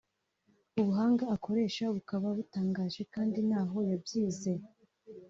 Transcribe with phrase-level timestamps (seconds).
[0.79, 4.51] ubuhanga akoresha bukaba butangaje kandi ntaho yabyize